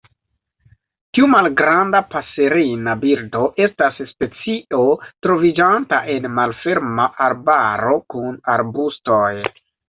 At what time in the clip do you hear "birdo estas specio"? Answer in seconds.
3.03-4.79